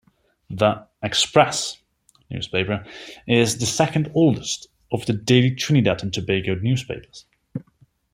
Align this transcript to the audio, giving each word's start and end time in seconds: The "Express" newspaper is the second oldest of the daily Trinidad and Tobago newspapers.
The 0.49 0.87
"Express" 1.03 1.77
newspaper 2.31 2.87
is 3.27 3.59
the 3.59 3.67
second 3.67 4.09
oldest 4.15 4.67
of 4.91 5.05
the 5.05 5.13
daily 5.13 5.53
Trinidad 5.53 6.01
and 6.01 6.11
Tobago 6.11 6.55
newspapers. 6.55 7.25